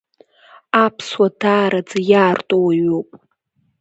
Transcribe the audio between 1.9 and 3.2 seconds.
иаарту уаҩуп…